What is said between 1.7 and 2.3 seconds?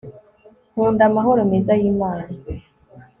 y'imana